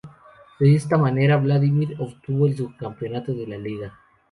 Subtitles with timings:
[0.59, 3.99] De esta manera, Vladimir obtuvo el subcampeonato de liga.